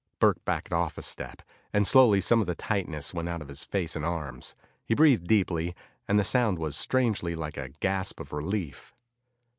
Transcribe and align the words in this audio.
Burke 0.17 0.43
backed 0.45 0.73
off 0.73 0.97
a 0.97 1.03
step, 1.03 1.43
and 1.71 1.85
slowly 1.85 2.21
some 2.21 2.41
of 2.41 2.47
the 2.47 2.55
tightness 2.55 3.13
went 3.13 3.29
out 3.29 3.39
of 3.39 3.49
his 3.49 3.63
face 3.63 3.95
and 3.95 4.03
arms. 4.03 4.55
He 4.83 4.95
breathed 4.95 5.27
deeply, 5.27 5.75
and 6.07 6.17
the 6.17 6.23
sound 6.23 6.57
was 6.57 6.75
strangely 6.75 7.35
like 7.35 7.55
a 7.55 7.69
gasp 7.69 8.19
of 8.19 8.33
relief. 8.33 8.95